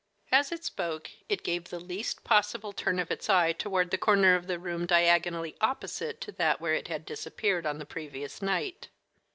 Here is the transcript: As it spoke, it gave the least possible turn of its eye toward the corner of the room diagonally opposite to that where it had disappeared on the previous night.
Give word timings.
As 0.31 0.51
it 0.51 0.65
spoke, 0.65 1.11
it 1.29 1.43
gave 1.43 1.65
the 1.65 1.79
least 1.79 2.23
possible 2.23 2.73
turn 2.73 2.97
of 2.97 3.11
its 3.11 3.29
eye 3.29 3.51
toward 3.53 3.91
the 3.91 3.99
corner 3.99 4.33
of 4.33 4.47
the 4.47 4.57
room 4.57 4.87
diagonally 4.87 5.55
opposite 5.61 6.19
to 6.21 6.31
that 6.31 6.59
where 6.59 6.73
it 6.73 6.87
had 6.87 7.05
disappeared 7.05 7.67
on 7.67 7.77
the 7.77 7.85
previous 7.85 8.41
night. 8.41 8.87